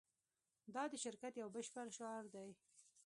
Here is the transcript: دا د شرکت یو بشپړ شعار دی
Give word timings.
دا 0.73 0.83
د 0.91 0.93
شرکت 1.03 1.33
یو 1.37 1.49
بشپړ 1.55 1.87
شعار 1.97 2.23
دی 2.33 2.49